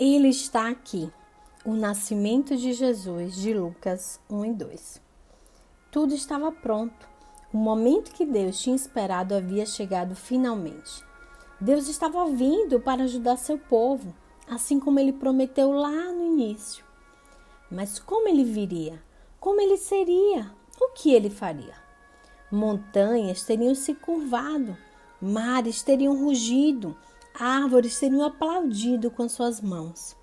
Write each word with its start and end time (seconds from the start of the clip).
Ele 0.00 0.28
está 0.28 0.70
aqui. 0.70 1.12
O 1.62 1.74
nascimento 1.74 2.56
de 2.56 2.72
Jesus, 2.72 3.34
de 3.34 3.52
Lucas 3.52 4.18
1 4.30 4.46
e 4.46 4.52
2. 4.54 5.02
Tudo 5.92 6.14
estava 6.14 6.50
pronto. 6.50 7.06
O 7.52 7.58
momento 7.58 8.14
que 8.14 8.24
Deus 8.24 8.58
tinha 8.62 8.74
esperado 8.74 9.34
havia 9.34 9.66
chegado 9.66 10.16
finalmente. 10.16 11.04
Deus 11.60 11.86
estava 11.86 12.24
vindo 12.30 12.80
para 12.80 13.02
ajudar 13.04 13.36
seu 13.36 13.58
povo, 13.58 14.14
assim 14.48 14.80
como 14.80 14.98
ele 14.98 15.12
prometeu 15.12 15.70
lá 15.70 16.10
no 16.10 16.24
início. 16.24 16.82
Mas 17.70 17.98
como 17.98 18.26
ele 18.26 18.42
viria? 18.42 19.02
Como 19.38 19.60
ele 19.60 19.76
seria? 19.76 20.50
O 20.80 20.94
que 20.94 21.12
ele 21.12 21.28
faria? 21.28 21.74
Montanhas 22.50 23.42
teriam 23.42 23.74
se 23.74 23.92
curvado, 23.94 24.74
mares 25.20 25.82
teriam 25.82 26.16
rugido, 26.16 26.96
árvores 27.34 27.98
teriam 27.98 28.24
aplaudido 28.24 29.10
com 29.10 29.28
suas 29.28 29.60
mãos. 29.60 30.16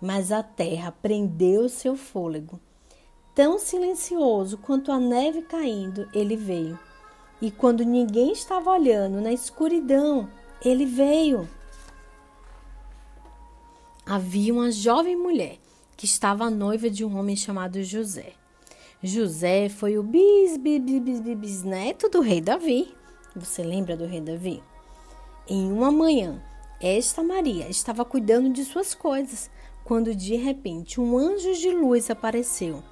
Mas 0.00 0.30
a 0.30 0.42
terra 0.42 0.92
prendeu 0.92 1.68
seu 1.68 1.96
fôlego. 1.96 2.60
Tão 3.34 3.58
silencioso 3.58 4.58
quanto 4.58 4.90
a 4.90 4.98
neve 4.98 5.42
caindo, 5.42 6.08
ele 6.12 6.36
veio. 6.36 6.78
E 7.40 7.50
quando 7.50 7.84
ninguém 7.84 8.32
estava 8.32 8.70
olhando, 8.70 9.20
na 9.20 9.32
escuridão, 9.32 10.28
ele 10.64 10.84
veio. 10.84 11.48
Havia 14.04 14.52
uma 14.52 14.70
jovem 14.70 15.16
mulher 15.16 15.58
que 15.96 16.04
estava 16.04 16.50
noiva 16.50 16.88
de 16.88 17.04
um 17.04 17.18
homem 17.18 17.36
chamado 17.36 17.82
José. 17.82 18.32
José 19.02 19.68
foi 19.68 19.98
o 19.98 20.02
bis, 20.02 20.56
bis, 20.56 20.80
bis, 20.80 21.20
bis, 21.20 21.36
bisneto 21.36 22.08
do 22.08 22.20
rei 22.20 22.40
Davi. 22.40 22.92
Você 23.36 23.62
lembra 23.62 23.96
do 23.96 24.06
rei 24.06 24.20
Davi? 24.20 24.62
Em 25.50 25.72
uma 25.72 25.90
manhã, 25.90 26.42
esta 26.78 27.22
Maria 27.22 27.70
estava 27.70 28.04
cuidando 28.04 28.50
de 28.50 28.66
suas 28.66 28.94
coisas, 28.94 29.50
quando 29.82 30.14
de 30.14 30.36
repente 30.36 31.00
um 31.00 31.16
anjo 31.16 31.54
de 31.54 31.70
luz 31.70 32.10
apareceu, 32.10 32.82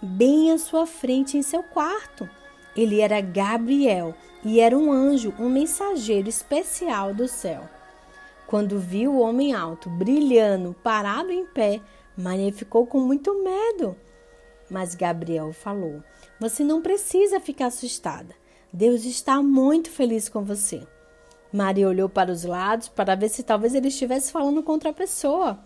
bem 0.00 0.52
à 0.52 0.58
sua 0.58 0.86
frente 0.86 1.36
em 1.36 1.42
seu 1.42 1.60
quarto. 1.64 2.30
Ele 2.76 3.00
era 3.00 3.20
Gabriel 3.20 4.14
e 4.44 4.60
era 4.60 4.78
um 4.78 4.92
anjo, 4.92 5.34
um 5.40 5.48
mensageiro 5.48 6.28
especial 6.28 7.12
do 7.12 7.26
céu. 7.26 7.68
Quando 8.46 8.78
viu 8.78 9.14
o 9.14 9.20
homem 9.20 9.52
alto, 9.52 9.90
brilhando, 9.90 10.72
parado 10.84 11.32
em 11.32 11.44
pé, 11.44 11.80
Maria 12.16 12.52
ficou 12.52 12.86
com 12.86 13.00
muito 13.00 13.42
medo. 13.42 13.96
Mas 14.70 14.94
Gabriel 14.94 15.52
falou: 15.52 16.00
Você 16.38 16.62
não 16.62 16.80
precisa 16.80 17.40
ficar 17.40 17.66
assustada. 17.66 18.36
Deus 18.72 19.04
está 19.04 19.42
muito 19.42 19.90
feliz 19.90 20.28
com 20.28 20.44
você. 20.44 20.86
Maria 21.54 21.88
olhou 21.88 22.08
para 22.08 22.32
os 22.32 22.42
lados 22.42 22.88
para 22.88 23.14
ver 23.14 23.28
se 23.28 23.44
talvez 23.44 23.76
ele 23.76 23.86
estivesse 23.86 24.32
falando 24.32 24.60
com 24.60 24.72
outra 24.72 24.92
pessoa. 24.92 25.56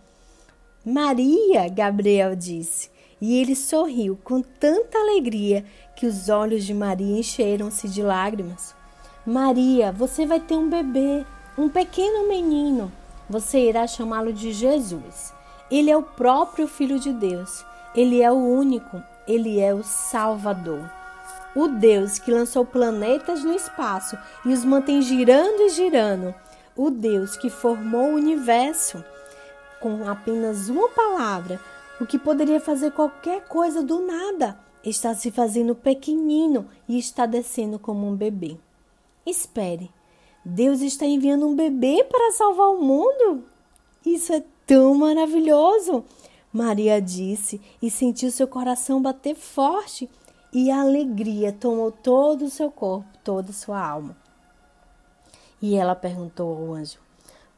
Maria, 0.84 1.66
Gabriel 1.70 2.36
disse, 2.36 2.90
e 3.18 3.40
ele 3.40 3.56
sorriu 3.56 4.18
com 4.22 4.42
tanta 4.42 4.98
alegria 4.98 5.64
que 5.96 6.04
os 6.04 6.28
olhos 6.28 6.64
de 6.64 6.74
Maria 6.74 7.18
encheram-se 7.18 7.88
de 7.88 8.02
lágrimas. 8.02 8.74
Maria, 9.24 9.90
você 9.90 10.26
vai 10.26 10.38
ter 10.38 10.56
um 10.56 10.68
bebê, 10.68 11.24
um 11.56 11.70
pequeno 11.70 12.28
menino. 12.28 12.92
Você 13.26 13.58
irá 13.58 13.86
chamá-lo 13.86 14.30
de 14.30 14.52
Jesus. 14.52 15.32
Ele 15.70 15.90
é 15.90 15.96
o 15.96 16.02
próprio 16.02 16.68
Filho 16.68 17.00
de 17.00 17.14
Deus. 17.14 17.64
Ele 17.94 18.20
é 18.20 18.30
o 18.30 18.36
único. 18.36 19.02
Ele 19.26 19.58
é 19.58 19.72
o 19.72 19.82
Salvador. 19.82 20.98
O 21.54 21.68
Deus 21.68 22.18
que 22.18 22.30
lançou 22.30 22.64
planetas 22.64 23.42
no 23.42 23.54
espaço 23.54 24.16
e 24.44 24.52
os 24.52 24.64
mantém 24.64 25.02
girando 25.02 25.62
e 25.62 25.70
girando. 25.70 26.34
O 26.76 26.90
Deus 26.90 27.36
que 27.36 27.50
formou 27.50 28.10
o 28.10 28.14
universo 28.14 29.04
com 29.80 30.08
apenas 30.08 30.68
uma 30.68 30.88
palavra, 30.88 31.60
o 32.00 32.06
que 32.06 32.18
poderia 32.18 32.60
fazer 32.60 32.92
qualquer 32.92 33.42
coisa 33.46 33.82
do 33.82 34.00
nada 34.00 34.58
está 34.84 35.14
se 35.14 35.30
fazendo 35.30 35.74
pequenino 35.74 36.68
e 36.88 36.98
está 36.98 37.26
descendo 37.26 37.78
como 37.78 38.06
um 38.06 38.14
bebê. 38.14 38.56
Espere, 39.26 39.90
Deus 40.44 40.80
está 40.80 41.04
enviando 41.04 41.46
um 41.46 41.54
bebê 41.54 42.04
para 42.04 42.32
salvar 42.32 42.68
o 42.68 42.80
mundo? 42.80 43.44
Isso 44.04 44.32
é 44.32 44.42
tão 44.66 44.94
maravilhoso! 44.94 46.04
Maria 46.52 47.00
disse 47.00 47.60
e 47.82 47.90
sentiu 47.90 48.30
seu 48.30 48.48
coração 48.48 49.02
bater 49.02 49.34
forte 49.34 50.08
e 50.52 50.70
a 50.70 50.80
alegria 50.80 51.52
tomou 51.52 51.92
todo 51.92 52.46
o 52.46 52.50
seu 52.50 52.70
corpo, 52.70 53.06
toda 53.22 53.50
a 53.50 53.54
sua 53.54 53.80
alma. 53.80 54.16
E 55.60 55.74
ela 55.76 55.94
perguntou 55.94 56.56
ao 56.56 56.74
anjo: 56.74 56.98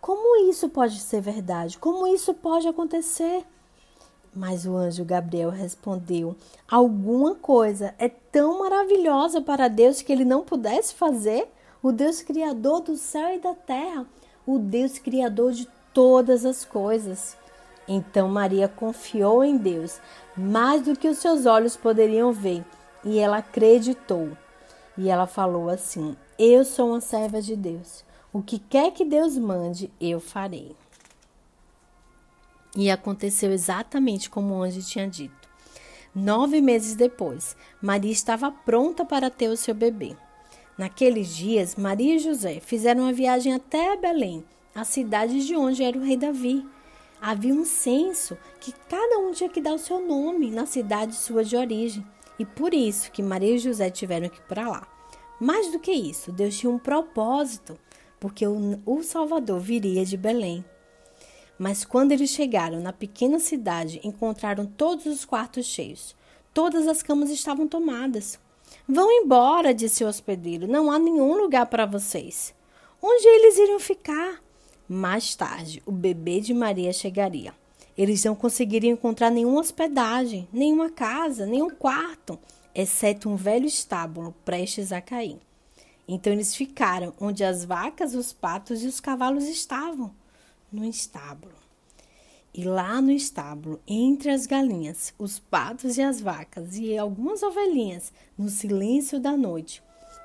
Como 0.00 0.48
isso 0.48 0.68
pode 0.68 0.98
ser 1.00 1.20
verdade? 1.20 1.78
Como 1.78 2.06
isso 2.06 2.34
pode 2.34 2.66
acontecer? 2.66 3.44
Mas 4.34 4.64
o 4.64 4.76
anjo 4.76 5.04
Gabriel 5.04 5.50
respondeu: 5.50 6.36
Alguma 6.68 7.34
coisa 7.34 7.94
é 7.98 8.08
tão 8.08 8.60
maravilhosa 8.60 9.40
para 9.40 9.68
Deus 9.68 10.02
que 10.02 10.12
ele 10.12 10.24
não 10.24 10.42
pudesse 10.42 10.94
fazer? 10.94 11.48
O 11.82 11.92
Deus 11.92 12.22
criador 12.22 12.80
do 12.80 12.96
céu 12.96 13.34
e 13.34 13.38
da 13.38 13.54
terra, 13.54 14.06
o 14.46 14.58
Deus 14.58 14.98
criador 14.98 15.52
de 15.52 15.66
todas 15.94 16.44
as 16.44 16.64
coisas. 16.64 17.36
Então 17.88 18.28
Maria 18.28 18.68
confiou 18.68 19.42
em 19.42 19.56
Deus 19.56 20.00
mais 20.36 20.82
do 20.82 20.94
que 20.94 21.08
os 21.08 21.18
seus 21.18 21.46
olhos 21.46 21.76
poderiam 21.76 22.32
ver, 22.32 22.64
e 23.04 23.18
ela 23.18 23.38
acreditou. 23.38 24.36
E 24.96 25.08
ela 25.08 25.26
falou 25.26 25.68
assim: 25.68 26.16
Eu 26.38 26.64
sou 26.64 26.90
uma 26.90 27.00
serva 27.00 27.40
de 27.40 27.56
Deus. 27.56 28.04
O 28.32 28.42
que 28.42 28.58
quer 28.58 28.92
que 28.92 29.04
Deus 29.04 29.36
mande, 29.36 29.90
eu 30.00 30.20
farei. 30.20 30.76
E 32.76 32.90
aconteceu 32.90 33.50
exatamente 33.50 34.30
como 34.30 34.54
o 34.54 34.62
anjo 34.62 34.80
tinha 34.82 35.08
dito. 35.08 35.48
Nove 36.14 36.60
meses 36.60 36.94
depois, 36.94 37.56
Maria 37.80 38.12
estava 38.12 38.50
pronta 38.50 39.04
para 39.04 39.30
ter 39.30 39.48
o 39.48 39.56
seu 39.56 39.74
bebê. 39.74 40.16
Naqueles 40.78 41.34
dias, 41.34 41.76
Maria 41.76 42.16
e 42.16 42.18
José 42.18 42.60
fizeram 42.60 43.02
uma 43.02 43.12
viagem 43.12 43.52
até 43.52 43.96
Belém, 43.96 44.44
a 44.74 44.84
cidade 44.84 45.46
de 45.46 45.54
onde 45.54 45.82
era 45.82 45.98
o 45.98 46.02
rei 46.02 46.16
Davi. 46.16 46.66
Havia 47.20 47.52
um 47.52 47.64
censo 47.64 48.36
que 48.60 48.72
cada 48.88 49.18
um 49.18 49.32
tinha 49.32 49.50
que 49.50 49.60
dar 49.60 49.74
o 49.74 49.78
seu 49.78 50.00
nome 50.00 50.50
na 50.50 50.66
cidade 50.66 51.14
sua 51.14 51.44
de 51.44 51.56
origem, 51.56 52.04
e 52.40 52.46
por 52.46 52.72
isso 52.72 53.12
que 53.12 53.22
Maria 53.22 53.56
e 53.56 53.58
José 53.58 53.90
tiveram 53.90 54.30
que 54.30 54.38
ir 54.38 54.46
para 54.48 54.66
lá. 54.66 54.88
Mais 55.38 55.70
do 55.70 55.78
que 55.78 55.92
isso, 55.92 56.32
Deus 56.32 56.56
tinha 56.56 56.72
um 56.72 56.78
propósito, 56.78 57.78
porque 58.18 58.46
o, 58.46 59.02
Salvador 59.02 59.60
viria 59.60 60.06
de 60.06 60.16
Belém. 60.16 60.64
Mas 61.58 61.84
quando 61.84 62.12
eles 62.12 62.30
chegaram 62.30 62.80
na 62.80 62.94
pequena 62.94 63.38
cidade, 63.38 64.00
encontraram 64.02 64.64
todos 64.64 65.04
os 65.04 65.26
quartos 65.26 65.66
cheios. 65.66 66.16
Todas 66.54 66.88
as 66.88 67.02
camas 67.02 67.28
estavam 67.28 67.68
tomadas. 67.68 68.40
Vão 68.88 69.12
embora, 69.12 69.74
disse 69.74 70.02
o 70.02 70.08
hospedeiro. 70.08 70.66
Não 70.66 70.90
há 70.90 70.98
nenhum 70.98 71.36
lugar 71.36 71.66
para 71.66 71.84
vocês. 71.84 72.54
Onde 73.02 73.28
eles 73.28 73.58
iriam 73.58 73.78
ficar? 73.78 74.42
Mais 74.88 75.36
tarde, 75.36 75.82
o 75.84 75.92
bebê 75.92 76.40
de 76.40 76.54
Maria 76.54 76.90
chegaria. 76.90 77.52
Eles 78.00 78.24
não 78.24 78.34
conseguiriam 78.34 78.94
encontrar 78.94 79.28
nenhuma 79.28 79.60
hospedagem, 79.60 80.48
nenhuma 80.50 80.88
casa, 80.88 81.44
nenhum 81.44 81.68
quarto, 81.68 82.38
exceto 82.74 83.28
um 83.28 83.36
velho 83.36 83.66
estábulo 83.66 84.34
prestes 84.42 84.90
a 84.90 85.02
cair. 85.02 85.38
Então 86.08 86.32
eles 86.32 86.54
ficaram 86.54 87.12
onde 87.20 87.44
as 87.44 87.62
vacas, 87.62 88.14
os 88.14 88.32
patos 88.32 88.82
e 88.82 88.86
os 88.86 89.00
cavalos 89.00 89.44
estavam 89.44 90.10
no 90.72 90.82
estábulo. 90.82 91.52
E 92.54 92.64
lá 92.64 93.02
no 93.02 93.10
estábulo, 93.10 93.78
entre 93.86 94.30
as 94.30 94.46
galinhas, 94.46 95.12
os 95.18 95.38
patos 95.38 95.98
e 95.98 96.02
as 96.02 96.22
vacas 96.22 96.78
e 96.78 96.96
algumas 96.96 97.42
ovelhinhas, 97.42 98.14
no 98.38 98.48
silêncio 98.48 99.20
da 99.20 99.36
noite, 99.36 99.82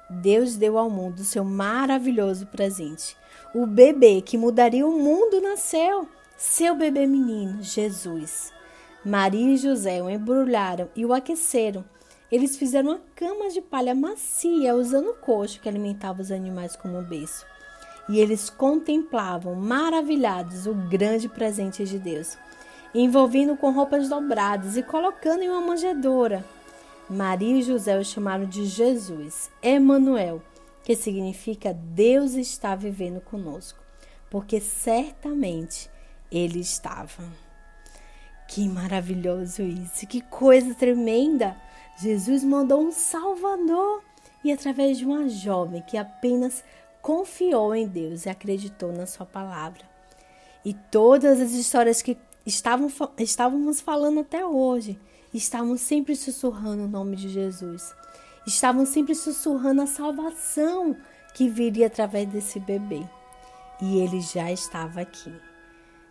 Deus 0.10 0.56
deu 0.56 0.78
ao 0.78 0.90
mundo 0.90 1.26
seu 1.26 1.44
maravilhoso 1.44 2.46
presente. 2.46 3.18
O 3.54 3.68
bebê 3.68 4.22
que 4.22 4.38
mudaria 4.38 4.88
o 4.88 4.98
mundo 4.98 5.42
nasceu, 5.42 6.08
seu 6.38 6.76
bebê 6.76 7.06
menino, 7.06 7.62
Jesus. 7.62 8.54
Maria 9.04 9.54
e 9.54 9.58
José 9.58 10.02
o 10.02 10.10
embrulharam 10.10 10.90
e 10.96 11.06
o 11.06 11.14
aqueceram. 11.14 11.86
Eles 12.32 12.58
fizeram 12.58 12.92
uma 12.92 13.02
cama 13.16 13.50
de 13.50 13.62
palha 13.62 13.94
macia 13.94 14.76
usando 14.76 15.10
o 15.10 15.16
coxo 15.16 15.60
que 15.62 15.70
alimentava 15.70 16.22
os 16.22 16.32
animais 16.32 16.76
como 16.76 17.02
berço 17.02 17.46
e 18.08 18.20
eles 18.20 18.50
contemplavam 18.50 19.56
maravilhados 19.56 20.68
o 20.68 20.74
grande 20.74 21.28
presente 21.28 21.84
de 21.86 21.98
Deus, 21.98 22.38
envolvendo 22.94 23.58
com 23.58 23.72
roupas 23.72 24.10
dobradas 24.10 24.78
e 24.78 24.84
colocando 24.84 25.44
em 25.44 25.50
uma 25.50 25.62
manjedoura. 25.62 26.46
Maria 27.10 27.58
e 27.58 27.64
José 27.64 27.98
o 27.98 28.04
chamaram 28.04 28.46
de 28.46 28.66
Jesus, 28.66 29.52
Emanuel, 29.62 30.42
que 30.84 30.96
significa 30.96 31.74
Deus 31.74 32.34
está 32.34 32.76
vivendo 32.76 33.22
conosco, 33.22 33.80
porque 34.30 34.60
certamente 34.60 35.90
ele 36.32 36.60
estava. 36.60 37.24
Que 38.48 38.68
maravilhoso 38.68 39.64
isso, 39.64 40.06
que 40.08 40.22
coisa 40.22 40.74
tremenda! 40.76 41.56
Jesus 41.98 42.44
mandou 42.44 42.82
um 42.82 42.92
Salvador 42.92 44.04
e 44.44 44.52
através 44.52 44.98
de 44.98 45.06
uma 45.06 45.30
jovem 45.30 45.82
que 45.82 45.98
apenas 45.98 46.64
confiou 47.02 47.74
em 47.74 47.88
Deus 47.88 48.26
e 48.26 48.30
acreditou 48.30 48.92
na 48.92 49.06
sua 49.06 49.26
palavra. 49.26 49.84
E 50.64 50.74
todas 50.74 51.40
as 51.40 51.52
histórias 51.52 52.02
que 52.02 52.18
estavam, 52.46 52.92
estávamos 53.20 53.80
falando 53.80 54.22
até 54.22 54.46
hoje. 54.46 55.00
Estavam 55.34 55.78
sempre 55.78 56.16
sussurrando 56.16 56.84
o 56.84 56.88
nome 56.88 57.16
de 57.16 57.30
Jesus. 57.30 57.94
Estavam 58.48 58.86
sempre 58.86 59.14
sussurrando 59.16 59.82
a 59.82 59.88
salvação 59.88 60.96
que 61.34 61.50
viria 61.50 61.88
através 61.88 62.28
desse 62.30 62.60
bebê. 62.60 63.04
E 63.82 64.00
ele 64.00 64.22
já 64.22 64.52
estava 64.52 65.02
aqui. 65.02 65.34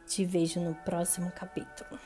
Te 0.07 0.27
vejo 0.27 0.61
no 0.61 0.77
próximo 0.85 1.33
capítulo. 1.39 1.99